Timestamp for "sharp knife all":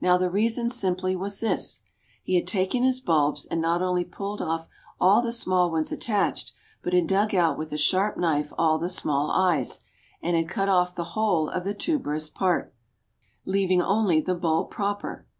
7.76-8.78